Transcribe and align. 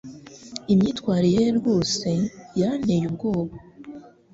Imyitwarire 0.73 1.31
ye 1.45 1.51
rwose 1.59 2.09
yanteye 2.59 3.03
ubwoba. 3.09 3.53